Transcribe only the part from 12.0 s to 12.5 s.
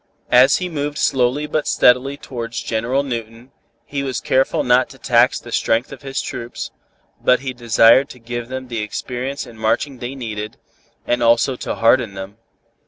them.